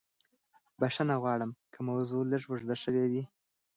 [0.79, 3.23] بښنه غواړم که موضوع لږه اوږده شوې وي.